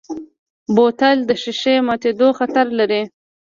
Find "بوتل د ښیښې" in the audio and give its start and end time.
0.75-1.75